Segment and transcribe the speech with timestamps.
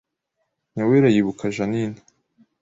[0.73, 1.99] Nyawera yibuka Jeaninne